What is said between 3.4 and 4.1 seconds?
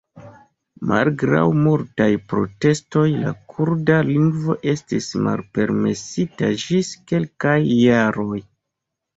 kurda